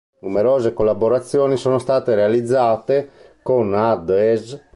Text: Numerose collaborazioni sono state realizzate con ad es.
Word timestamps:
Numerose 0.21 0.73
collaborazioni 0.73 1.57
sono 1.57 1.77
state 1.77 2.15
realizzate 2.15 3.37
con 3.43 3.71
ad 3.75 4.09
es. 4.09 4.59